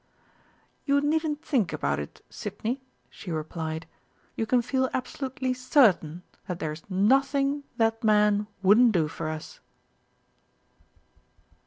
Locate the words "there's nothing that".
6.57-8.03